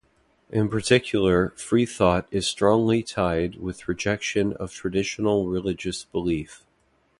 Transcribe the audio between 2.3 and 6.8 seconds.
is strongly tied with rejection of traditional religious belief.